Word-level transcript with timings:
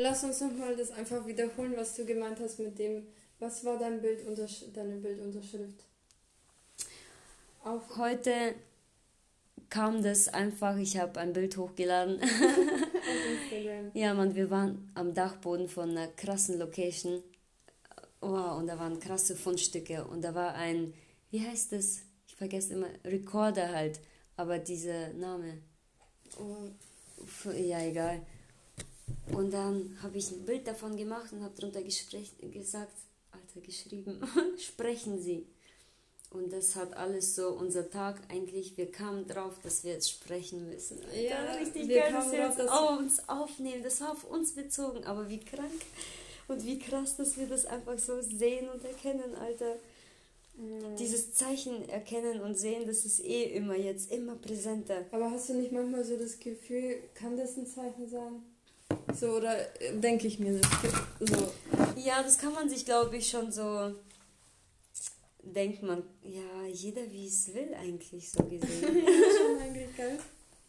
lass 0.00 0.24
uns 0.24 0.40
nochmal 0.40 0.74
das 0.76 0.90
einfach 0.90 1.26
wiederholen, 1.26 1.74
was 1.76 1.94
du 1.94 2.04
gemeint 2.04 2.40
hast 2.40 2.58
mit 2.58 2.78
dem, 2.78 3.06
was 3.38 3.64
war 3.64 3.78
dein 3.78 4.00
Bild 4.00 4.20
deine 4.74 4.96
Bildunterschrift? 4.96 5.84
Auf 7.62 7.96
Heute 7.96 8.54
kam 9.68 10.02
das 10.02 10.28
einfach, 10.28 10.76
ich 10.78 10.98
habe 10.98 11.20
ein 11.20 11.32
Bild 11.32 11.56
hochgeladen. 11.56 12.20
Ja, 13.94 14.14
man, 14.14 14.34
wir 14.36 14.50
waren 14.50 14.90
am 14.94 15.12
Dachboden 15.12 15.68
von 15.68 15.90
einer 15.90 16.06
krassen 16.06 16.58
Location. 16.58 17.22
Wow, 18.20 18.58
und 18.58 18.68
da 18.68 18.78
waren 18.78 19.00
krasse 19.00 19.34
Fundstücke 19.34 20.04
und 20.04 20.22
da 20.22 20.34
war 20.34 20.54
ein, 20.54 20.94
wie 21.30 21.44
heißt 21.44 21.72
das? 21.72 22.02
Ich 22.28 22.36
vergesse 22.36 22.74
immer, 22.74 22.86
Recorder 23.04 23.70
halt, 23.70 24.00
aber 24.36 24.58
dieser 24.58 25.12
Name. 25.14 25.58
Oh, 26.38 26.68
ja, 27.52 27.80
egal. 27.80 28.24
Und 29.40 29.54
dann 29.54 29.96
habe 30.02 30.18
ich 30.18 30.30
ein 30.32 30.44
Bild 30.44 30.66
davon 30.66 30.98
gemacht 30.98 31.32
und 31.32 31.42
habe 31.42 31.54
darunter 31.56 31.80
gesagt, 31.82 32.92
Alter, 33.32 33.60
geschrieben, 33.64 34.20
sprechen 34.58 35.18
Sie. 35.18 35.46
Und 36.28 36.52
das 36.52 36.76
hat 36.76 36.92
alles 36.92 37.36
so, 37.36 37.48
unser 37.48 37.88
Tag 37.90 38.20
eigentlich, 38.28 38.76
wir 38.76 38.92
kamen 38.92 39.26
drauf, 39.26 39.54
dass 39.62 39.82
wir 39.82 39.92
jetzt 39.92 40.10
sprechen 40.10 40.68
müssen. 40.68 40.98
Ja, 41.14 41.54
richtig 41.54 41.88
wir 41.88 42.00
geil, 42.00 42.12
dass 42.12 42.30
wir 42.30 42.38
jetzt 42.40 42.68
auf 42.68 42.98
uns 42.98 43.28
aufnehmen. 43.30 43.82
Das 43.82 44.02
war 44.02 44.12
auf 44.12 44.24
uns 44.24 44.52
bezogen, 44.52 45.04
aber 45.04 45.30
wie 45.30 45.40
krank 45.40 45.80
und 46.46 46.66
wie 46.66 46.78
krass, 46.78 47.16
dass 47.16 47.38
wir 47.38 47.46
das 47.46 47.64
einfach 47.64 47.98
so 47.98 48.20
sehen 48.20 48.68
und 48.68 48.84
erkennen, 48.84 49.34
Alter. 49.36 49.76
Mhm. 50.58 50.96
Dieses 50.98 51.32
Zeichen 51.32 51.88
erkennen 51.88 52.42
und 52.42 52.58
sehen, 52.58 52.86
das 52.86 53.06
ist 53.06 53.24
eh 53.24 53.44
immer 53.44 53.74
jetzt, 53.74 54.12
immer 54.12 54.34
präsenter. 54.34 55.06
Aber 55.12 55.30
hast 55.30 55.48
du 55.48 55.54
nicht 55.54 55.72
manchmal 55.72 56.04
so 56.04 56.18
das 56.18 56.38
Gefühl, 56.38 56.98
kann 57.14 57.38
das 57.38 57.56
ein 57.56 57.66
Zeichen 57.66 58.06
sein? 58.06 58.42
So, 59.18 59.36
oder 59.36 59.56
äh, 59.80 59.96
denke 59.96 60.26
ich 60.26 60.38
mir 60.38 60.58
das 60.58 60.70
so? 61.20 61.52
Ja, 61.96 62.22
das 62.22 62.38
kann 62.38 62.52
man 62.52 62.68
sich, 62.68 62.84
glaube 62.84 63.16
ich, 63.16 63.28
schon 63.28 63.50
so 63.50 63.94
denkt 65.42 65.82
man, 65.82 66.02
ja, 66.22 66.66
jeder 66.70 67.10
wie 67.10 67.26
es 67.26 67.52
will 67.54 67.74
eigentlich 67.74 68.30
so 68.30 68.42
gesehen. 68.44 68.62
ja, 69.06 69.38
schon 69.38 69.58
eigentlich 69.58 69.96
geil. 69.96 70.18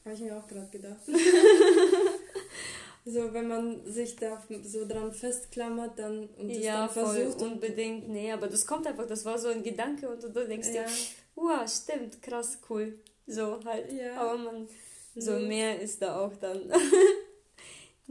Habe 0.04 0.16
ich 0.16 0.22
mir 0.22 0.38
auch 0.38 0.48
gerade 0.48 0.70
gedacht. 0.72 1.02
so, 3.06 3.34
wenn 3.34 3.48
man 3.48 3.86
sich 3.86 4.16
da 4.16 4.42
so 4.64 4.88
dran 4.88 5.14
festklammert 5.14 6.00
dann 6.00 6.28
und 6.38 6.50
es 6.50 6.64
ja, 6.64 6.88
dann 6.88 6.90
versucht. 6.90 7.40
Voll, 7.40 7.50
unbedingt, 7.50 8.10
nee, 8.10 8.32
aber 8.32 8.48
das 8.48 8.66
kommt 8.66 8.88
einfach, 8.88 9.06
das 9.06 9.26
war 9.26 9.38
so 9.38 9.50
ein 9.50 9.62
Gedanke 9.62 10.10
und 10.10 10.24
du 10.24 10.48
denkst 10.48 10.70
ja. 10.70 10.84
dir, 10.84 10.90
wow, 11.36 11.70
stimmt, 11.70 12.22
krass, 12.22 12.58
cool. 12.70 12.98
So 13.28 13.60
halt. 13.64 13.94
Ja. 13.94 14.18
Aber 14.18 14.38
man, 14.38 14.68
so 15.16 15.38
mehr 15.40 15.80
ist 15.80 16.02
da 16.02 16.20
auch 16.20 16.36
dann 16.38 16.62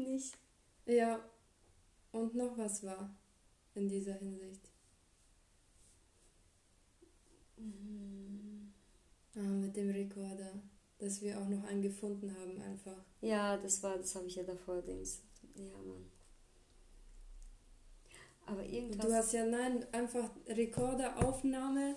nicht. 0.01 0.37
Ja. 0.87 1.21
Und 2.13 2.35
noch 2.35 2.59
was 2.59 2.83
war 2.83 3.15
in 3.75 3.89
dieser 3.89 4.15
Hinsicht. 4.15 4.71
Mhm. 7.57 8.73
Ah, 9.37 9.41
mit 9.41 9.77
dem 9.77 9.91
Rekorder. 9.91 10.63
Dass 10.99 11.23
wir 11.23 11.41
auch 11.41 11.49
noch 11.49 11.65
einen 11.65 11.81
gefunden 11.81 12.35
haben 12.39 12.61
einfach. 12.61 13.05
Ja, 13.23 13.57
das 13.57 13.83
war, 13.83 13.97
das 13.97 14.15
habe 14.15 14.27
ich 14.27 14.37
ja 14.37 14.43
davor, 14.43 14.83
Dings. 14.83 15.23
Ja, 15.55 15.73
Mann. 15.79 16.11
Aber 18.45 18.65
irgendwas. 18.65 19.07
Du 19.07 19.15
hast 19.15 19.33
ja, 19.33 19.47
nein, 19.47 19.87
einfach 19.93 20.29
Rekorderaufnahme. 20.47 21.97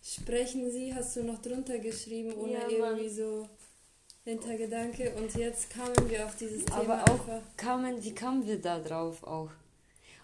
Sprechen 0.00 0.70
Sie, 0.70 0.94
hast 0.94 1.16
du 1.16 1.24
noch 1.24 1.42
drunter 1.42 1.78
geschrieben, 1.80 2.32
ohne 2.34 2.52
ja, 2.52 2.68
irgendwie 2.68 3.08
so 3.08 3.48
Hintergedanke. 4.28 5.12
Und 5.16 5.34
jetzt 5.34 5.70
kamen 5.70 6.10
wir 6.10 6.24
auf 6.24 6.36
dieses 6.36 6.64
Thema. 6.64 6.78
Aber 6.78 7.02
auch 7.04 7.28
einfach. 7.28 7.40
kamen, 7.56 8.02
wie 8.02 8.14
kamen 8.14 8.46
wir 8.46 8.60
da 8.60 8.78
drauf 8.78 9.22
auch? 9.24 9.50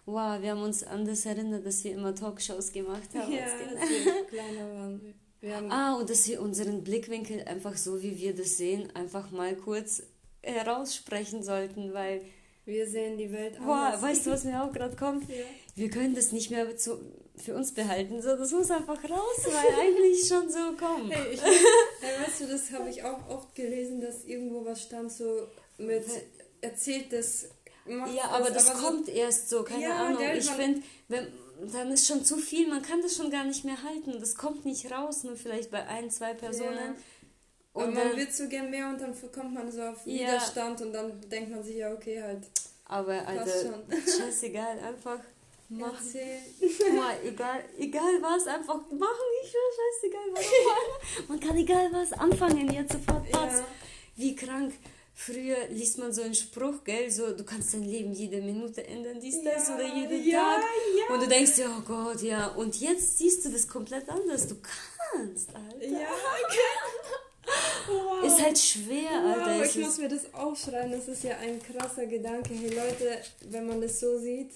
wow, 0.07 0.41
wir 0.41 0.51
haben 0.51 0.63
uns 0.63 0.85
an 0.85 1.07
das 1.07 1.25
erinnert, 1.27 1.65
dass 1.65 1.83
wir 1.85 1.93
immer 1.93 2.15
Talkshows 2.15 2.73
gemacht 2.73 3.09
haben. 3.15 3.33
Ja, 3.33 3.45
als 3.45 3.91
wir 3.91 4.25
kleiner 4.29 4.75
waren. 4.75 5.15
Wir 5.41 5.57
ah, 5.71 5.95
und 5.95 6.09
dass 6.09 6.27
wir 6.27 6.41
unseren 6.41 6.83
Blickwinkel 6.83 7.43
einfach 7.45 7.77
so, 7.77 8.03
wie 8.03 8.19
wir 8.19 8.35
das 8.35 8.57
sehen, 8.57 8.95
einfach 8.95 9.31
mal 9.31 9.55
kurz 9.57 10.03
heraussprechen 10.43 11.43
sollten, 11.43 11.93
weil... 11.93 12.23
Wir 12.67 12.89
sehen 12.89 13.19
die 13.19 13.31
Welt 13.31 13.61
anders. 13.61 14.01
Wow, 14.01 14.03
weißt 14.03 14.27
du, 14.27 14.31
was 14.33 14.45
mir 14.45 14.63
auch 14.63 14.73
gerade 14.73 14.97
kommt? 14.97 15.29
Ja. 15.29 15.37
Wir 15.75 15.91
können 15.91 16.15
das 16.15 16.33
nicht 16.33 16.51
mehr 16.51 16.77
zu, 16.79 16.99
für 17.37 17.55
uns 17.55 17.73
behalten. 17.73 18.23
So, 18.23 18.37
das 18.37 18.53
muss 18.53 18.71
einfach 18.71 19.03
raus, 19.05 19.47
weil 19.47 19.81
eigentlich 19.81 20.27
schon 20.27 20.49
so 20.49 20.73
kommen. 20.79 21.11
Hey, 21.11 21.35
ich, 21.35 21.43
hey, 22.01 22.27
weißt 22.27 22.41
du, 22.43 22.47
das 22.47 22.71
habe 22.73 22.89
ich 22.89 23.03
auch 23.03 23.29
oft 23.29 23.55
gelesen, 23.55 24.01
dass 24.01 24.25
irgendwo 24.25 24.65
was 24.65 24.83
stand 24.83 25.13
so 25.13 25.49
mit 25.79 26.05
erzählt 26.61 27.13
das 27.13 27.49
ja, 27.87 28.31
aber 28.31 28.51
das, 28.51 28.71
aber 28.71 28.81
kommt 28.81 29.07
so, 29.07 29.13
erst 29.13 29.51
so, 29.51 29.63
keine 29.63 29.83
ja, 29.83 30.07
Ahnung. 30.07 30.19
Gell, 30.19 30.39
ich 30.39 30.51
finde, 30.51 30.83
dann 31.73 31.91
ist 31.93 32.07
schon 32.07 32.25
zu 32.25 32.39
viel, 32.39 32.69
man 32.69 32.83
kann 32.83 33.03
das 33.03 33.17
schon 33.17 33.31
gar 33.31 33.45
nicht 33.45 33.65
mehr 33.65 33.83
halten. 33.83 34.19
Das 34.19 34.37
kommt 34.37 34.65
nicht 34.65 34.91
raus, 34.91 35.25
nur 35.25 35.37
vielleicht 35.37 35.71
bei 35.71 35.87
ein, 35.87 36.11
zwei 36.11 36.35
Personen. 36.35 36.77
Ja. 36.77 36.95
Und 37.75 37.97
aber 37.97 38.05
man 38.05 38.17
wird 38.17 38.33
so 38.33 38.49
gern 38.49 38.71
mehr 38.71 38.89
und 38.89 39.01
dann 39.01 39.15
kommt 39.33 39.53
man 39.53 39.71
so 39.71 39.83
auf 39.83 40.07
Widerstand 40.07 40.81
und 40.81 40.93
dann 40.93 41.21
denkt 41.29 41.51
man 41.51 41.63
sich 41.63 41.77
ja, 41.77 41.93
okay, 41.93 42.23
halt. 42.23 42.47
Aber 42.87 43.27
Alter, 43.27 43.83
scheißegal, 44.19 44.79
einfach 44.79 45.19
machen. 45.69 46.15
Mal, 46.95 47.17
egal, 47.25 47.65
egal 47.79 48.23
was, 48.23 48.47
einfach 48.47 48.77
machen, 48.91 49.27
ich 49.43 49.51
scheißegal 49.51 50.29
was. 50.33 51.29
man 51.29 51.41
kann 51.41 51.57
egal 51.57 51.91
was 51.93 52.13
anfangen, 52.13 52.73
jetzt 52.73 52.93
sofort. 52.93 53.29
Ja. 53.31 53.65
Wie 54.17 54.35
krank. 54.37 54.73
Früher 55.17 55.69
liest 55.71 55.99
man 55.99 56.13
so 56.13 56.23
einen 56.23 56.35
Spruch, 56.35 56.83
gell, 56.83 57.09
so, 57.09 57.37
du 57.37 57.45
kannst 57.45 57.73
dein 57.73 57.85
Leben 57.85 58.13
jede 58.13 58.43
Minute 58.43 58.85
ändern, 58.85 59.21
dies, 59.21 59.41
das 59.45 59.69
ja, 59.69 59.75
oder 59.77 59.95
jeden 59.95 60.29
ja, 60.29 60.57
Tag. 60.57 60.65
Ja. 60.99 61.15
Und 61.15 61.23
du 61.23 61.29
denkst 61.29 61.55
dir, 61.55 61.71
oh 61.71 61.83
Gott, 61.87 62.21
ja. 62.21 62.49
Und 62.49 62.81
jetzt 62.81 63.19
siehst 63.19 63.45
du 63.45 63.51
das 63.51 63.69
komplett 63.69 64.09
anders. 64.09 64.49
Du 64.49 64.57
kannst, 64.57 65.51
Alter. 65.55 65.87
Ja, 65.87 66.09
wow. 67.87 68.25
Ist 68.25 68.43
halt 68.43 68.59
schwer, 68.59 69.23
wow, 69.23 69.47
Alter. 69.47 69.65
ich 69.65 69.77
muss 69.77 69.99
mir 69.99 70.09
das 70.09 70.35
aufschreiben, 70.35 70.91
das 70.91 71.07
ist 71.07 71.23
ja 71.23 71.37
ein 71.37 71.61
krasser 71.63 72.07
Gedanke. 72.07 72.53
Hey 72.53 72.71
Leute, 72.71 73.21
wenn 73.43 73.69
man 73.69 73.81
das 73.81 74.01
so 74.01 74.19
sieht, 74.19 74.51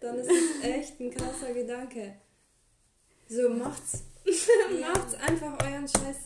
dann 0.00 0.18
ist 0.18 0.30
es 0.30 0.64
echt 0.64 1.00
ein 1.00 1.10
krasser 1.10 1.52
Gedanke. 1.52 2.14
So, 3.28 3.48
macht's. 3.48 4.04
macht's 4.80 5.14
einfach 5.14 5.58
euren 5.64 5.88
Scheiß. 5.88 6.16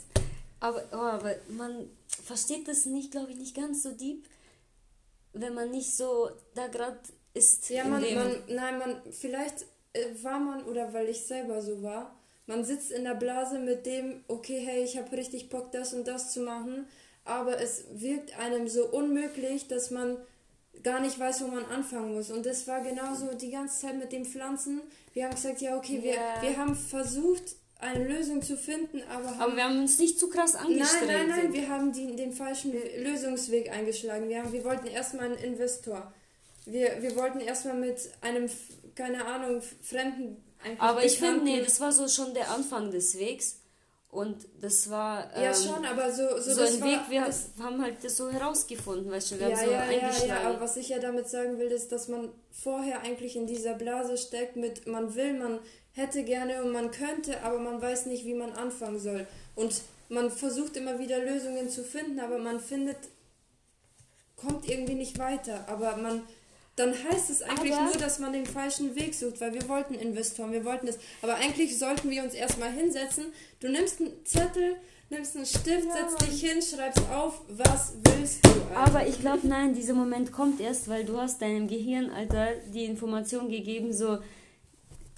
Aber, 0.61 0.85
oh, 0.93 0.97
aber 0.97 1.35
man 1.49 1.91
versteht 2.23 2.69
das 2.69 2.87
nicht, 2.87 3.11
glaube 3.11 3.33
ich, 3.33 3.37
nicht 3.37 3.57
ganz 3.57 3.83
so 3.83 3.93
deep, 3.93 4.27
wenn 5.33 5.55
man 5.55 5.71
nicht 5.71 5.97
so 5.97 6.31
da 6.55 6.69
gerade 6.69 7.01
ist. 7.35 7.69
Ja, 7.71 7.85
man, 7.85 8.03
man, 8.15 8.37
nein, 8.49 8.79
man, 8.79 9.03
vielleicht 9.11 9.67
äh, 9.93 10.07
war 10.23 10.39
man, 10.39 10.65
oder 10.65 10.93
weil 10.93 11.09
ich 11.09 11.27
selber 11.27 11.63
so 11.63 11.83
war, 11.83 12.17
man 12.47 12.65
sitzt 12.65 12.91
in 12.91 13.05
der 13.05 13.15
Blase 13.15 13.59
mit 13.59 13.87
dem, 13.87 14.25
okay, 14.29 14.61
hey, 14.65 14.85
ich 14.85 14.97
habe 14.99 15.17
richtig 15.17 15.49
Bock, 15.49 15.73
das 15.73 15.95
und 15.95 16.07
das 16.07 16.33
zu 16.33 16.41
machen, 16.41 16.87
aber 17.25 17.61
es 17.61 17.85
wirkt 17.93 18.39
einem 18.39 18.69
so 18.69 18.87
unmöglich, 18.87 19.69
dass 19.69 19.91
man 19.91 20.19
gar 20.83 21.01
nicht 21.01 21.19
weiß, 21.19 21.43
wo 21.43 21.49
man 21.49 21.65
anfangen 21.67 22.15
muss. 22.15 22.31
Und 22.31 22.47
das 22.47 22.67
war 22.67 22.81
genauso 22.81 23.35
die 23.35 23.51
ganze 23.51 23.81
Zeit 23.81 23.99
mit 23.99 24.13
den 24.13 24.25
Pflanzen. 24.25 24.81
Wir 25.13 25.25
haben 25.25 25.35
gesagt, 25.35 25.61
ja, 25.61 25.77
okay, 25.77 26.03
wir, 26.03 26.15
yeah. 26.15 26.43
wir 26.43 26.57
haben 26.57 26.75
versucht, 26.75 27.57
eine 27.79 28.07
Lösung 28.07 28.43
zu 28.43 28.57
finden, 28.57 29.03
aber 29.11 29.31
haben, 29.31 29.41
aber 29.41 29.57
wir 29.57 29.65
haben 29.65 29.81
uns 29.81 29.99
nicht 29.99 30.19
zu 30.19 30.29
krass 30.29 30.55
angestrengt. 30.55 31.07
Nein, 31.07 31.29
nein, 31.29 31.43
nein, 31.45 31.53
wir 31.53 31.69
haben 31.69 31.93
die, 31.93 32.15
den 32.15 32.33
falschen 32.33 32.73
Lösungsweg 32.73 33.71
eingeschlagen. 33.71 34.29
Wir, 34.29 34.43
haben, 34.43 34.53
wir 34.53 34.65
wollten 34.65 34.87
erstmal 34.87 35.27
einen 35.27 35.39
Investor. 35.39 36.13
Wir, 36.65 37.03
wir 37.03 37.17
wollten 37.17 37.41
erstmal 37.41 37.77
mit 37.77 37.99
einem, 38.21 38.49
keine 38.95 39.27
Ahnung, 39.27 39.63
Fremden 39.83 40.37
Aber 40.79 41.05
ich 41.05 41.19
finde, 41.19 41.43
nee, 41.43 41.61
das 41.61 41.81
war 41.81 41.91
so 41.91 42.07
schon 42.07 42.35
der 42.35 42.51
Anfang 42.53 42.93
des 42.93 43.19
Wegs. 43.19 43.59
Und 44.13 44.47
das 44.61 44.91
war. 44.91 45.35
Ähm, 45.35 45.45
ja, 45.45 45.55
schon, 45.55 45.87
aber 45.87 46.13
so. 46.13 46.39
So, 46.39 46.53
so 46.53 46.61
ein 46.61 46.81
war, 46.83 46.87
Weg, 46.87 47.01
wir 47.09 47.65
haben 47.65 47.83
halt 47.83 48.05
das 48.05 48.19
so 48.19 48.31
herausgefunden, 48.31 49.11
weißt 49.11 49.31
du, 49.31 49.41
wir 49.41 49.49
ja, 49.49 49.57
haben 49.57 49.65
so 49.65 49.73
ja. 49.73 49.91
Ja, 49.91 50.27
ja, 50.27 50.41
aber 50.51 50.61
was 50.61 50.77
ich 50.77 50.91
ja 50.91 50.99
damit 50.99 51.31
sagen 51.31 51.59
will, 51.59 51.69
ist, 51.69 51.93
dass 51.93 52.09
man 52.09 52.29
vorher 52.51 53.01
eigentlich 53.01 53.37
in 53.37 53.47
dieser 53.47 53.73
Blase 53.73 54.19
steckt 54.19 54.57
mit, 54.57 54.87
man 54.87 55.15
will, 55.15 55.33
man 55.33 55.61
hätte 55.93 56.25
gerne 56.25 56.63
und 56.63 56.73
man 56.73 56.91
könnte, 56.91 57.43
aber 57.43 57.59
man 57.59 57.81
weiß 57.81 58.05
nicht, 58.05 58.27
wie 58.27 58.35
man 58.35 58.53
anfangen 58.53 58.99
soll. 58.99 59.27
Und 59.55 59.81
man 60.11 60.31
versucht 60.31 60.77
immer 60.77 60.99
wieder 60.99 61.19
Lösungen 61.19 61.71
zu 61.71 61.83
finden, 61.83 62.21
aber 62.21 62.37
man 62.37 62.61
findet, 62.61 62.99
kommt 64.37 64.69
irgendwie 64.69 64.95
nicht 64.95 65.19
weiter. 65.19 65.65
Aber 65.69 65.97
man, 65.97 66.21
dann 66.77 66.93
heißt 66.93 67.29
es 67.29 67.43
eigentlich 67.43 67.75
aber 67.75 67.85
nur, 67.85 67.95
dass 67.95 68.19
man 68.19 68.33
den 68.33 68.47
falschen 68.47 68.97
Weg 68.97 69.15
sucht, 69.15 69.41
weil 69.41 69.53
wir 69.53 69.69
wollten 69.69 69.95
Investoren, 69.95 70.53
wir 70.53 70.65
wollten 70.65 70.87
das. 70.87 70.99
Aber 71.21 71.35
eigentlich 71.35 71.79
sollten 71.79 72.09
wir 72.09 72.23
uns 72.23 72.35
erstmal 72.35 72.73
hinsetzen. 72.73 73.27
Du 73.61 73.69
nimmst 73.69 74.01
einen 74.01 74.25
Zettel, 74.25 74.77
nimmst 75.11 75.37
einen 75.37 75.45
Stift, 75.45 75.87
ja, 75.87 76.09
setzt 76.09 76.23
dich 76.23 76.41
hin, 76.41 76.63
schreibst 76.63 77.03
auf, 77.11 77.43
was 77.49 77.95
willst 78.05 78.47
du. 78.47 78.51
Alter? 78.51 78.77
Aber 78.77 79.07
ich 79.07 79.21
glaube, 79.21 79.47
nein, 79.47 79.75
dieser 79.75 79.93
Moment 79.93 80.33
kommt 80.33 80.61
erst, 80.61 80.89
weil 80.89 81.05
du 81.05 81.19
hast 81.19 81.43
deinem 81.43 81.69
Gehirn, 81.69 82.11
Alter, 82.11 82.49
die 82.73 82.87
Information 82.87 83.51
gegeben, 83.51 83.93
so, 83.93 84.19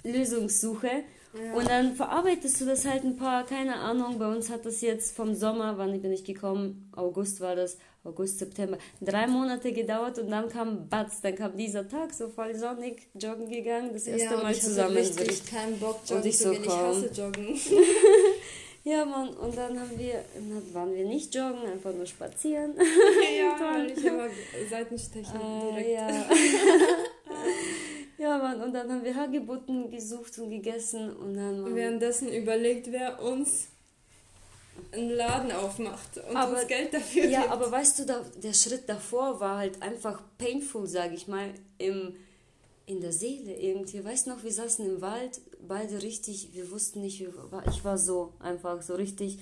Lösungssuche. 0.03 1.03
Ja. 1.33 1.53
Und 1.53 1.69
dann 1.69 1.95
verarbeitest 1.95 2.61
du 2.61 2.65
das 2.65 2.85
halt 2.85 3.03
ein 3.03 3.17
paar, 3.17 3.45
keine 3.45 3.75
Ahnung, 3.75 4.19
bei 4.19 4.27
uns 4.27 4.49
hat 4.49 4.65
das 4.65 4.81
jetzt 4.81 5.15
vom 5.15 5.35
Sommer, 5.35 5.77
wann 5.77 6.01
bin 6.01 6.11
ich 6.11 6.23
gekommen? 6.23 6.91
August 6.95 7.41
war 7.41 7.55
das. 7.55 7.77
August, 8.05 8.39
September. 8.39 8.77
Drei 9.01 9.27
Monate 9.27 9.73
gedauert 9.73 10.19
und 10.19 10.29
dann 10.29 10.47
kam 10.47 10.87
Batz, 10.87 11.21
dann 11.21 11.35
kam 11.35 11.57
dieser 11.57 11.87
Tag, 11.87 12.13
so 12.13 12.29
voll 12.29 12.55
sonnig, 12.55 13.07
joggen 13.19 13.49
gegangen, 13.49 13.89
das 13.93 14.05
erste 14.05 14.35
ja, 14.35 14.41
Mal 14.41 14.51
ich 14.51 14.61
zusammen. 14.61 14.97
Ich 14.97 15.11
hatte 15.11 15.21
richtig 15.21 15.45
keinen 15.47 15.79
Bock, 15.79 16.01
joggen 16.05 16.17
und 16.17 16.25
ich 16.25 16.37
so, 16.37 16.51
gehen. 16.51 16.63
Ich 16.63 16.69
hasse 16.69 17.09
joggen. 17.13 17.59
ja, 18.83 19.05
Mann, 19.05 19.29
und 19.29 19.57
dann 19.57 19.79
haben 19.79 19.97
wir, 19.97 20.23
dann 20.35 20.73
waren 20.73 20.93
wir 20.93 21.05
nicht 21.05 21.33
joggen, 21.33 21.65
einfach 21.65 21.93
nur 21.93 22.05
spazieren. 22.05 22.75
ja, 23.37 23.85
ich 23.85 24.05
immer 24.05 24.27
Seitenstechen 24.69 25.41
äh, 25.41 25.71
direkt. 25.71 25.89
Ja. 25.89 26.25
ja, 28.19 28.37
Mann, 28.37 28.61
und 28.61 28.73
dann 28.73 28.91
haben 28.91 29.03
wir 29.03 29.15
Hagebutten 29.15 29.89
gesucht 29.89 30.37
und 30.37 30.51
gegessen 30.51 31.15
und 31.15 31.35
dann... 31.35 31.61
Mann, 31.61 31.75
Währenddessen 31.75 32.31
überlegt, 32.31 32.91
wer 32.91 33.21
uns 33.23 33.69
einen 34.91 35.09
Laden 35.09 35.51
aufmacht 35.51 36.17
und 36.17 36.35
aber, 36.35 36.59
uns 36.59 36.67
Geld 36.67 36.93
dafür 36.93 37.25
Ja, 37.25 37.41
gibt. 37.41 37.51
aber 37.51 37.71
weißt 37.71 37.99
du, 37.99 38.05
da, 38.05 38.25
der 38.41 38.53
Schritt 38.53 38.87
davor 38.87 39.39
war 39.39 39.57
halt 39.57 39.81
einfach 39.81 40.21
painful, 40.37 40.87
sag 40.87 41.13
ich 41.13 41.27
mal, 41.27 41.53
im, 41.77 42.15
in 42.85 43.01
der 43.01 43.11
Seele 43.11 43.55
irgendwie. 43.55 44.03
Weißt 44.03 44.27
du 44.27 44.31
noch, 44.31 44.43
wir 44.43 44.51
saßen 44.53 44.85
im 44.85 45.01
Wald, 45.01 45.41
beide 45.67 46.01
richtig, 46.01 46.49
wir 46.53 46.71
wussten 46.71 47.01
nicht, 47.01 47.21
ich 47.21 47.83
war 47.83 47.97
so 47.97 48.33
einfach 48.39 48.81
so 48.81 48.95
richtig, 48.95 49.39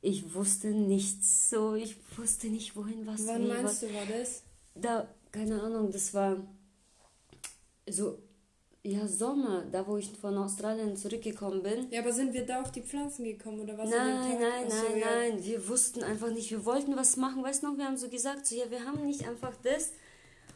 ich 0.00 0.34
wusste 0.34 0.68
nichts, 0.68 1.50
so, 1.50 1.74
ich 1.74 1.96
wusste 2.16 2.48
nicht, 2.48 2.76
wohin, 2.76 3.06
was, 3.06 3.26
Wann 3.26 3.44
wie, 3.44 3.48
meinst 3.48 3.64
was. 3.64 3.80
du, 3.80 3.94
war 3.94 4.06
das? 4.06 4.42
Da, 4.74 5.08
keine 5.32 5.62
Ahnung, 5.62 5.90
das 5.90 6.12
war 6.14 6.36
so 7.88 8.18
ja, 8.86 9.08
Sommer, 9.08 9.64
da 9.72 9.86
wo 9.86 9.96
ich 9.96 10.10
von 10.20 10.36
Australien 10.36 10.94
zurückgekommen 10.96 11.62
bin. 11.62 11.90
Ja, 11.90 12.02
aber 12.02 12.12
sind 12.12 12.34
wir 12.34 12.44
da 12.44 12.60
auf 12.60 12.70
die 12.70 12.82
Pflanzen 12.82 13.24
gekommen 13.24 13.60
oder 13.60 13.78
was? 13.78 13.88
Nein, 13.88 14.38
nein, 14.38 14.66
Achso, 14.66 14.82
nein, 14.90 14.98
ja. 14.98 15.06
nein. 15.06 15.44
Wir 15.44 15.68
wussten 15.68 16.02
einfach 16.02 16.30
nicht, 16.30 16.50
wir 16.50 16.64
wollten 16.66 16.94
was 16.94 17.16
machen. 17.16 17.42
Weißt 17.42 17.62
du 17.62 17.68
noch, 17.68 17.78
wir 17.78 17.86
haben 17.86 17.96
so 17.96 18.10
gesagt, 18.10 18.46
so, 18.46 18.54
ja, 18.54 18.70
wir 18.70 18.84
haben 18.84 19.06
nicht 19.06 19.26
einfach 19.26 19.54
das, 19.62 19.92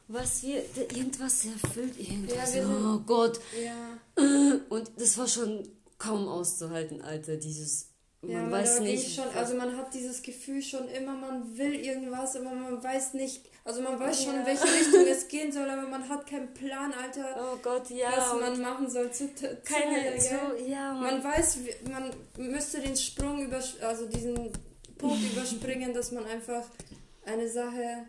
was 0.09 0.43
wir, 0.43 0.63
irgendwas 0.77 1.47
erfüllt, 1.47 1.99
irgendwas. 1.99 2.55
Ja, 2.55 2.69
oh 2.69 2.99
Gott. 3.07 3.41
Ja. 3.63 4.21
Und 4.69 4.91
das 4.99 5.17
war 5.17 5.27
schon 5.27 5.67
kaum 5.97 6.29
auszuhalten, 6.29 7.01
Alter, 7.01 7.37
dieses 7.39 7.89
man 8.23 8.31
ja, 8.31 8.51
weiß 8.51 8.81
nicht. 8.81 9.15
Schon, 9.15 9.29
also 9.35 9.55
man 9.55 9.77
hat 9.77 9.95
dieses 9.95 10.23
Gefühl 10.23 10.61
schon 10.61 10.89
immer, 10.89 11.15
man 11.15 11.57
will 11.57 11.75
irgendwas, 11.75 12.35
aber 12.35 12.51
man 12.51 12.83
weiß 12.83 13.15
nicht, 13.15 13.43
also 13.65 13.81
man 13.81 14.01
weiß 14.01 14.25
schon, 14.25 14.35
in 14.35 14.47
welche 14.47 14.65
Richtung 14.65 15.07
es 15.07 15.29
gehen 15.29 15.53
soll, 15.53 15.69
aber 15.71 15.87
man 15.87 16.09
hat 16.09 16.27
keinen 16.27 16.53
Plan, 16.53 16.93
Alter. 16.93 17.37
Oh 17.39 17.59
Gott, 17.63 17.91
ja. 17.91 18.09
Was 18.17 18.41
man 18.41 18.61
machen 18.61 18.91
soll. 18.91 19.13
Zu, 19.13 19.33
zu 19.35 19.57
keine, 19.63 20.19
zu, 20.19 20.35
ja. 20.67 20.95
Man, 20.95 21.23
man 21.23 21.25
weiß, 21.25 21.59
man 21.89 22.11
müsste 22.37 22.81
den 22.81 22.97
Sprung 22.97 23.45
über, 23.45 23.63
also 23.83 24.07
diesen 24.07 24.51
Punkt 24.97 25.23
überspringen, 25.33 25.95
dass 25.95 26.11
man 26.11 26.25
einfach 26.25 26.65
eine 27.25 27.49
Sache, 27.49 28.07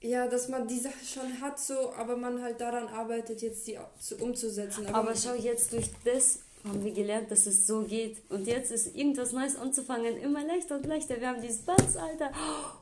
ja, 0.00 0.26
dass 0.26 0.48
man 0.48 0.66
die 0.66 0.80
Sache 0.80 1.04
schon 1.04 1.40
hat, 1.42 1.58
so, 1.58 1.92
aber 1.92 2.16
man 2.16 2.40
halt 2.40 2.60
daran 2.60 2.88
arbeitet, 2.88 3.42
jetzt 3.42 3.66
die 3.66 3.78
umzusetzen. 4.20 4.86
Aber, 4.86 5.10
aber 5.10 5.16
schau 5.16 5.34
jetzt 5.34 5.72
durch 5.72 5.90
das 6.04 6.43
haben 6.64 6.82
wir 6.82 6.92
gelernt, 6.92 7.30
dass 7.30 7.46
es 7.46 7.66
so 7.66 7.82
geht. 7.82 8.22
Und 8.30 8.46
jetzt 8.46 8.72
ist 8.72 8.96
irgendwas 8.96 9.32
Neues 9.32 9.56
anzufangen 9.56 10.16
immer 10.18 10.44
leichter 10.44 10.76
und 10.76 10.86
leichter. 10.86 11.20
Wir 11.20 11.28
haben 11.28 11.42
dieses 11.42 11.62
Batz, 11.62 11.96
Alter. 11.96 12.30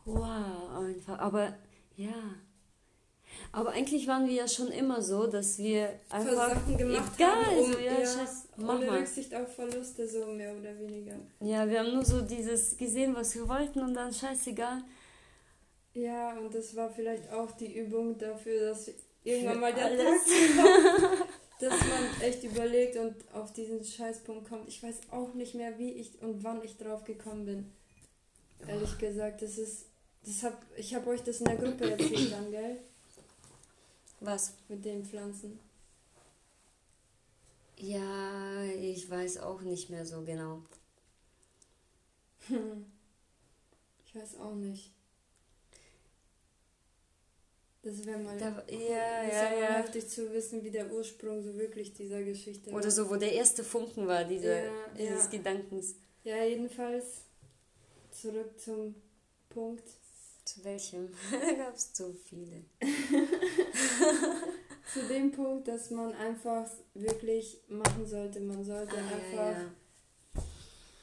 Wow, 0.04 0.78
einfach. 0.78 1.18
Aber 1.18 1.54
ja. 1.96 2.34
Aber 3.50 3.70
eigentlich 3.70 4.06
waren 4.06 4.26
wir 4.26 4.34
ja 4.34 4.48
schon 4.48 4.68
immer 4.68 5.02
so, 5.02 5.26
dass 5.26 5.58
wir 5.58 5.88
einfach 6.10 6.32
Sachen 6.32 6.76
gemacht 6.76 7.12
egal, 7.16 7.46
haben, 7.46 7.56
um, 7.58 7.72
so, 7.72 7.78
ja, 7.78 7.92
ja, 7.92 8.06
scheiß, 8.06 8.48
ohne. 8.58 8.90
Rücksicht 8.90 9.34
auf 9.34 9.54
Verluste, 9.54 10.08
so 10.08 10.26
mehr 10.26 10.54
oder 10.54 10.78
weniger. 10.78 11.14
Ja, 11.40 11.68
wir 11.68 11.80
haben 11.80 11.92
nur 11.92 12.04
so 12.04 12.20
dieses 12.22 12.76
gesehen, 12.76 13.14
was 13.14 13.34
wir 13.34 13.48
wollten 13.48 13.80
und 13.80 13.94
dann 13.94 14.12
scheißegal. 14.12 14.82
Ja, 15.94 16.38
und 16.38 16.54
das 16.54 16.74
war 16.76 16.90
vielleicht 16.90 17.30
auch 17.30 17.50
die 17.52 17.78
Übung 17.78 18.16
dafür, 18.16 18.70
dass 18.70 18.90
irgendwann 19.24 19.60
mal 19.60 19.74
der 19.74 19.96
Tag 19.98 21.21
dass 21.62 21.78
man 21.78 22.20
echt 22.20 22.42
überlegt 22.42 22.96
und 22.96 23.14
auf 23.32 23.52
diesen 23.52 23.84
Scheißpunkt 23.84 24.48
kommt. 24.48 24.66
Ich 24.68 24.82
weiß 24.82 24.96
auch 25.12 25.32
nicht 25.34 25.54
mehr, 25.54 25.78
wie 25.78 25.92
ich 25.92 26.20
und 26.20 26.42
wann 26.42 26.62
ich 26.64 26.76
drauf 26.76 27.04
gekommen 27.04 27.46
bin. 27.46 27.72
Ehrlich 28.66 28.98
gesagt, 28.98 29.42
das 29.42 29.58
ist. 29.58 29.86
Das 30.24 30.42
hab, 30.44 30.64
ich 30.76 30.94
habe 30.94 31.10
euch 31.10 31.22
das 31.22 31.40
in 31.40 31.46
der 31.46 31.56
Gruppe 31.56 31.90
erzählt 31.90 32.32
dann, 32.32 32.50
gell? 32.50 32.78
Was? 34.20 34.54
Mit 34.68 34.84
den 34.84 35.04
Pflanzen. 35.04 35.58
Ja, 37.76 38.62
ich 38.62 39.10
weiß 39.10 39.38
auch 39.38 39.62
nicht 39.62 39.90
mehr 39.90 40.06
so 40.06 40.22
genau. 40.22 40.62
ich 42.48 44.14
weiß 44.14 44.36
auch 44.38 44.54
nicht. 44.54 44.92
Das 47.82 48.06
wäre 48.06 48.18
mal, 48.18 48.38
da, 48.38 48.64
ja, 48.70 49.24
ja, 49.24 49.58
ja. 49.58 49.66
heftig 49.74 50.08
zu 50.08 50.32
wissen, 50.32 50.62
wie 50.62 50.70
der 50.70 50.92
Ursprung 50.92 51.42
so 51.42 51.56
wirklich 51.58 51.92
dieser 51.92 52.22
Geschichte 52.22 52.70
war. 52.70 52.78
Oder 52.78 52.92
so, 52.92 53.10
wo 53.10 53.16
der 53.16 53.32
erste 53.32 53.64
Funken 53.64 54.06
war, 54.06 54.22
diese, 54.22 54.54
ja, 54.54 54.88
dieses 54.96 55.24
ja. 55.24 55.30
Gedankens. 55.30 55.96
Ja, 56.22 56.44
jedenfalls 56.44 57.22
zurück 58.12 58.60
zum 58.60 58.94
Punkt. 59.48 59.82
Zu 60.44 60.64
welchem? 60.64 61.08
da 61.30 61.52
gab 61.64 61.74
es 61.74 61.92
zu 61.92 62.14
viele. 62.14 62.64
zu 64.92 65.02
dem 65.08 65.32
Punkt, 65.32 65.68
dass 65.68 65.90
man 65.90 66.12
einfach 66.14 66.68
wirklich 66.94 67.60
machen 67.68 68.06
sollte. 68.06 68.40
Man 68.40 68.64
sollte 68.64 68.96
ah, 68.96 69.14
einfach 69.14 69.60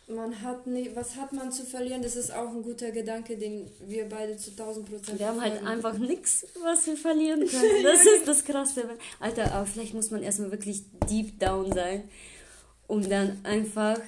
man 0.10 0.42
hat 0.42 0.68
nicht, 0.68 0.96
was 0.96 1.16
hat 1.16 1.34
man 1.34 1.52
zu 1.52 1.66
verlieren? 1.66 2.02
Das 2.02 2.16
ist 2.16 2.32
auch 2.32 2.50
ein 2.50 2.64
guter 2.64 2.92
Gedanke, 2.92 3.38
den 3.38 3.70
wir 3.88 4.08
beide 4.10 4.38
zu 4.38 4.52
1000 4.52 4.90
Prozent 4.90 5.20
Wir 5.20 5.28
haben 5.28 5.42
halt 5.42 5.64
einfach 5.64 5.98
nichts, 5.98 6.46
was 6.64 6.86
wir 6.88 6.98
verlieren 6.98 7.40
können. 7.48 7.84
Das 7.84 8.06
ist 8.06 8.28
das 8.28 8.44
Krasse. 8.44 8.90
Alter, 9.20 9.52
aber 9.54 9.66
vielleicht 9.66 9.94
muss 9.94 10.12
man 10.12 10.24
erstmal 10.24 10.52
wirklich 10.52 10.84
deep 11.10 11.40
down 11.40 11.72
sein, 11.72 12.10
um 12.88 13.08
dann 13.08 13.40
einfach. 13.44 14.00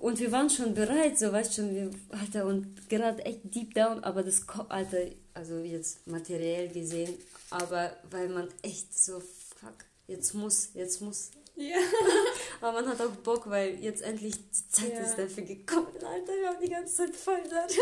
Und 0.00 0.18
wir 0.18 0.32
waren 0.32 0.50
schon 0.50 0.74
bereit, 0.74 1.18
so 1.18 1.30
weißt 1.30 1.50
du 1.50 1.62
schon, 1.62 1.74
wir, 1.74 1.90
Alter, 2.08 2.46
und 2.46 2.88
gerade 2.88 3.24
echt 3.24 3.54
deep 3.54 3.74
down, 3.74 4.02
aber 4.02 4.22
das, 4.22 4.42
Alter, 4.68 4.98
also 5.34 5.58
jetzt 5.58 6.06
materiell 6.08 6.68
gesehen, 6.68 7.14
aber 7.50 7.96
weil 8.10 8.28
man 8.28 8.48
echt 8.62 8.98
so, 8.98 9.20
fuck, 9.20 9.84
jetzt 10.08 10.34
muss, 10.34 10.70
jetzt 10.74 11.00
muss, 11.00 11.30
ja. 11.60 11.76
Aber 12.60 12.80
man 12.80 12.88
hat 12.88 13.00
auch 13.00 13.10
Bock, 13.16 13.48
weil 13.48 13.78
jetzt 13.82 14.02
endlich 14.02 14.34
die 14.36 14.68
Zeit 14.68 14.92
ja. 14.92 15.00
ist 15.00 15.16
dafür 15.16 15.44
gekommen. 15.44 15.88
Alter, 15.94 16.32
wir 16.32 16.48
haben 16.48 16.60
die 16.62 16.70
ganze 16.70 16.94
Zeit 16.96 17.14
voll 17.14 17.40
ja. 17.50 17.66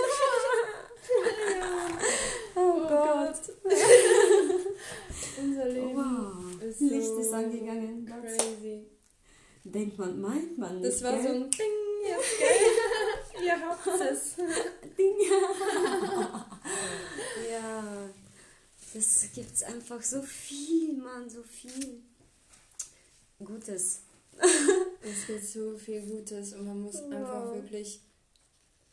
oh, 2.55 2.61
oh 2.61 2.81
Gott. 2.81 3.35
Gott. 3.35 3.57
Unser 5.41 5.69
Leben 5.69 5.97
wow. 5.97 6.63
ist 6.63 6.81
Licht 6.81 7.07
so 7.07 7.19
ist 7.19 7.33
angegangen. 7.33 8.07
Crazy. 8.07 8.87
Denkt 9.65 9.99
man, 9.99 10.21
meint 10.21 10.59
man 10.59 10.81
nicht, 10.81 10.87
Das 10.87 11.03
war 11.03 11.13
gell? 11.13 11.23
so 11.23 11.29
ein 11.29 11.51
Ding 11.51 12.07
jetzt, 12.09 12.39
gell? 12.39 13.45
Ihr 13.45 13.61
habt 13.61 13.87
es. 14.01 14.35
Ding. 14.97 15.17
ja. 17.51 18.11
Das 18.95 19.29
gibt's 19.35 19.63
einfach 19.63 20.03
so 20.03 20.23
viel, 20.23 20.95
Mann, 20.95 21.29
so 21.29 21.43
viel. 21.43 22.03
Gutes. 23.45 24.03
es 25.03 25.27
gibt 25.27 25.45
so 25.45 25.77
viel 25.77 26.03
Gutes 26.03 26.53
und 26.55 26.67
man 26.67 26.81
muss 26.81 27.03
wow. 27.03 27.13
einfach 27.13 27.55
wirklich 27.55 28.01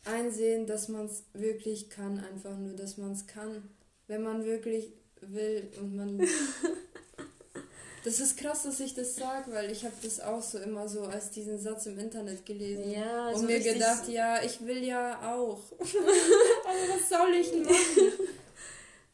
einsehen, 0.05 0.67
dass 0.67 0.87
man 0.87 1.05
es 1.05 1.23
wirklich 1.33 1.89
kann, 1.89 2.19
einfach 2.19 2.57
nur, 2.57 2.75
dass 2.75 2.97
man 2.97 3.11
es 3.11 3.27
kann. 3.27 3.69
Wenn 4.07 4.23
man 4.23 4.45
wirklich 4.45 4.93
will 5.21 5.67
und 5.79 5.95
man. 5.95 6.19
das 8.03 8.19
ist 8.19 8.37
krass, 8.37 8.63
dass 8.63 8.79
ich 8.79 8.93
das 8.93 9.15
sage, 9.15 9.51
weil 9.51 9.71
ich 9.71 9.83
habe 9.83 9.95
das 10.03 10.19
auch 10.19 10.41
so 10.41 10.59
immer 10.59 10.87
so 10.87 11.01
als 11.01 11.31
diesen 11.31 11.59
Satz 11.59 11.87
im 11.87 11.97
Internet 11.97 12.45
gelesen 12.45 12.91
ja, 12.91 13.29
und 13.29 13.47
mir 13.47 13.59
gedacht, 13.59 14.07
ja, 14.07 14.43
ich 14.43 14.63
will 14.63 14.83
ja 14.83 15.33
auch. 15.33 15.63
Aber 15.71 15.89
was 16.93 17.09
soll 17.09 17.33
ich 17.33 17.51
machen? 17.63 18.29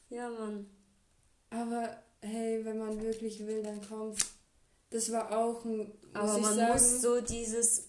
Ja, 0.10 0.30
Mann. 0.30 0.70
Aber 1.50 2.02
hey, 2.20 2.64
wenn 2.66 2.80
man 2.80 3.02
wirklich 3.02 3.46
will, 3.48 3.64
dann 3.64 3.82
kommt's. 3.88 4.26
Das 4.92 5.12
war 5.12 5.38
auch 5.38 5.66
ein. 5.66 5.92
Aber 6.14 6.38
man 6.38 6.56
sagen, 6.56 6.74
muss 6.74 7.02
so 7.02 7.22
dieses 7.22 7.88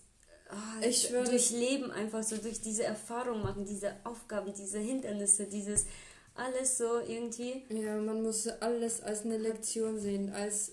oh, 0.51 0.87
ich 0.87 1.09
schwör, 1.09 1.25
durchleben, 1.25 1.91
einfach 1.91 2.23
so 2.23 2.37
durch 2.37 2.61
diese 2.61 2.85
Erfahrung 2.85 3.43
machen, 3.43 3.65
diese 3.65 3.95
Aufgaben, 4.05 4.55
diese 4.55 4.79
Hindernisse, 4.79 5.47
dieses 5.47 5.87
alles 6.35 6.79
so 6.79 7.01
irgendwie. 7.01 7.65
Ja, 7.69 7.97
man 7.97 8.23
muss 8.23 8.47
alles 8.47 9.03
als 9.03 9.25
eine 9.25 9.39
Lektion 9.39 9.99
sehen, 9.99 10.33
als 10.33 10.73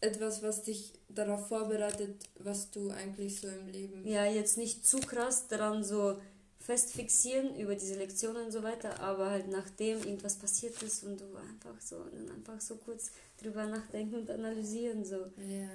etwas, 0.00 0.42
was 0.42 0.62
dich 0.62 0.92
darauf 1.08 1.48
vorbereitet, 1.48 2.16
was 2.38 2.70
du 2.70 2.90
eigentlich 2.90 3.40
so 3.40 3.48
im 3.48 3.68
Leben. 3.68 4.06
Ja, 4.06 4.26
jetzt 4.26 4.58
nicht 4.58 4.86
zu 4.86 4.98
krass 5.00 5.48
daran 5.48 5.84
so 5.84 6.18
fest 6.64 6.92
fixieren 6.92 7.56
über 7.58 7.74
diese 7.74 7.96
Lektionen 7.96 8.46
und 8.46 8.52
so 8.52 8.62
weiter, 8.62 9.00
aber 9.00 9.30
halt 9.30 9.48
nachdem 9.48 9.98
irgendwas 9.98 10.36
passiert 10.36 10.80
ist 10.82 11.04
und 11.04 11.20
du 11.20 11.36
einfach 11.36 11.80
so, 11.80 12.04
dann 12.04 12.30
einfach 12.30 12.60
so 12.60 12.76
kurz 12.76 13.10
drüber 13.40 13.66
nachdenken 13.66 14.16
und 14.16 14.30
analysieren 14.30 15.04
so. 15.04 15.26
Ja. 15.36 15.68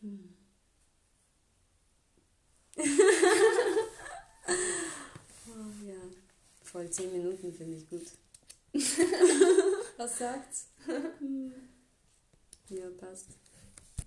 Hm. 0.00 0.34
Oh, 5.48 5.86
ja, 5.86 6.00
voll 6.62 6.88
zehn 6.90 7.12
Minuten 7.12 7.52
finde 7.52 7.76
ich 7.76 7.88
gut. 7.88 8.06
Was 9.96 10.18
sagt's? 10.18 10.66
ja, 12.68 12.88
passt. 12.98 13.28